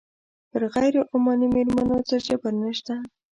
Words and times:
پر 0.49 0.61
غیر 0.75 0.95
عماني 1.13 1.47
مېرمنو 1.55 1.97
څه 2.07 2.15
جبر 2.25 2.53
نه 2.63 2.71
شته. 2.77 2.95